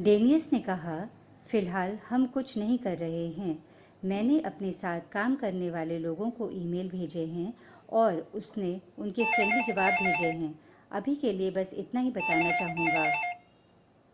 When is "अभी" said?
10.92-11.14